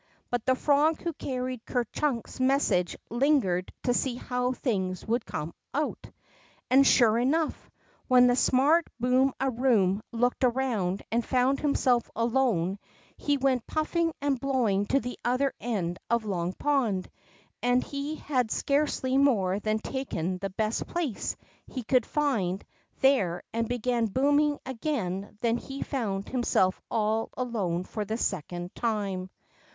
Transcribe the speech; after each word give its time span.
But 0.31 0.43
the 0.47 0.55
frog 0.55 0.99
who 1.03 1.13
carried 1.13 1.63
Ker 1.63 1.83
Chunk's 1.93 2.39
message 2.39 2.97
lingered 3.11 3.71
to 3.83 3.93
see 3.93 4.15
how 4.15 4.51
things 4.51 5.05
would 5.05 5.27
come 5.27 5.53
out. 5.75 6.09
And, 6.71 6.87
sure 6.87 7.19
enough. 7.19 7.69
When 8.07 8.25
the 8.25 8.35
smart 8.35 8.87
Boom 8.99 9.31
a 9.39 9.51
Boom 9.51 10.01
looked 10.11 10.43
around 10.43 11.03
and 11.11 11.23
found 11.23 11.59
himself 11.59 12.09
alone, 12.15 12.79
he 13.15 13.37
went 13.37 13.67
puffing 13.67 14.11
and 14.23 14.39
blowing 14.39 14.87
to 14.87 14.99
the 14.99 15.19
other 15.23 15.53
end 15.61 15.99
of 16.09 16.25
Long 16.25 16.53
Pond, 16.53 17.07
and 17.61 17.83
he 17.83 18.15
had 18.15 18.49
scarcely 18.49 19.17
more 19.19 19.59
than 19.59 19.77
taken 19.77 20.39
the 20.39 20.49
best 20.49 20.87
place 20.87 21.35
he 21.67 21.83
could 21.83 22.07
find 22.07 22.65
there 23.01 23.43
and 23.53 23.69
begun 23.69 24.07
booming 24.07 24.57
again 24.65 25.37
than 25.41 25.57
he 25.57 25.83
found 25.83 26.27
himself 26.27 26.81
all 26.89 27.29
alone 27.37 27.83
for 27.83 28.03
the 28.03 28.17
second 28.17 28.73
time. 28.73 29.29